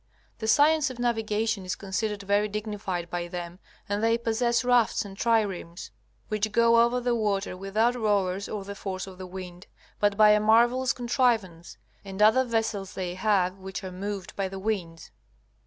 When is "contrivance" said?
10.91-11.77